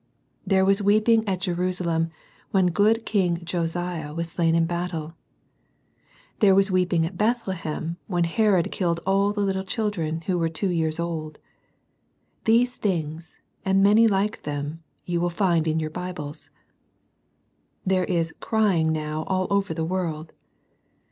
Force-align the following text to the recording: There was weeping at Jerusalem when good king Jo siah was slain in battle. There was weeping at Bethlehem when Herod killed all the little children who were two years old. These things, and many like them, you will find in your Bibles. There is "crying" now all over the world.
There 0.47 0.65
was 0.65 0.81
weeping 0.81 1.27
at 1.27 1.41
Jerusalem 1.41 2.09
when 2.49 2.71
good 2.71 3.05
king 3.05 3.45
Jo 3.45 3.65
siah 3.67 4.15
was 4.15 4.29
slain 4.29 4.55
in 4.55 4.65
battle. 4.65 5.13
There 6.39 6.55
was 6.55 6.71
weeping 6.71 7.05
at 7.05 7.19
Bethlehem 7.19 7.97
when 8.07 8.23
Herod 8.23 8.71
killed 8.71 8.99
all 9.05 9.31
the 9.31 9.41
little 9.45 9.63
children 9.63 10.21
who 10.21 10.39
were 10.39 10.49
two 10.49 10.71
years 10.71 10.99
old. 10.99 11.37
These 12.45 12.77
things, 12.77 13.37
and 13.63 13.83
many 13.83 14.07
like 14.07 14.41
them, 14.41 14.81
you 15.05 15.21
will 15.21 15.29
find 15.29 15.67
in 15.67 15.79
your 15.79 15.91
Bibles. 15.91 16.49
There 17.85 18.05
is 18.05 18.33
"crying" 18.39 18.91
now 18.91 19.23
all 19.27 19.45
over 19.51 19.71
the 19.71 19.85
world. 19.85 20.33